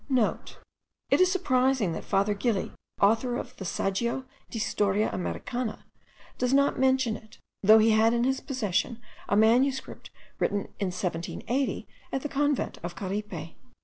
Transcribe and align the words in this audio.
(* 0.09 1.09
It 1.11 1.21
is 1.21 1.31
surprising 1.31 1.91
that 1.91 2.03
Father 2.03 2.33
Gili, 2.33 2.71
author 2.99 3.37
of 3.37 3.55
the 3.57 3.65
Saggio 3.65 4.25
di 4.49 4.57
Storia 4.57 5.11
Americana, 5.13 5.85
does 6.39 6.55
not 6.55 6.79
mention 6.79 7.15
it, 7.15 7.37
though 7.61 7.77
he 7.77 7.91
had 7.91 8.11
in 8.11 8.23
his 8.23 8.39
possession 8.39 8.99
a 9.29 9.35
manuscript 9.35 10.09
written 10.39 10.61
in 10.79 10.87
1780 10.89 11.87
at 12.11 12.23
the 12.23 12.29
convent 12.29 12.79
of 12.81 12.95
Caripe. 12.95 13.53